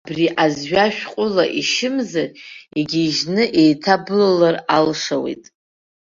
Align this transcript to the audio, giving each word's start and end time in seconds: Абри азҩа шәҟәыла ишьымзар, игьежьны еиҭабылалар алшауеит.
Абри 0.07 0.25
азҩа 0.43 0.85
шәҟәыла 0.95 1.45
ишьымзар, 1.59 2.29
игьежьны 2.79 3.43
еиҭабылалар 3.61 4.55
алшауеит. 4.75 5.43